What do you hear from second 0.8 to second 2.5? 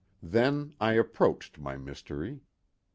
I approached my mystery.